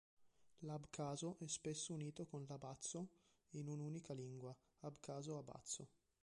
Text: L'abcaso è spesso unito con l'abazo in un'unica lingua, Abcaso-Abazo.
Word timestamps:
L'abcaso 0.63 1.35
è 1.41 1.45
spesso 1.45 1.93
unito 1.93 2.25
con 2.25 2.43
l'abazo 2.47 3.09
in 3.51 3.67
un'unica 3.67 4.13
lingua, 4.13 4.57
Abcaso-Abazo. 4.79 5.89